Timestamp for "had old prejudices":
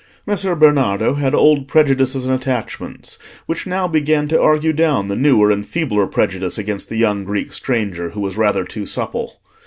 1.13-2.25